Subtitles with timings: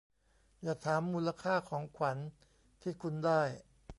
[0.61, 2.17] อย่าถามมูลค่าของขวัญ
[2.81, 3.41] ที่คุณได้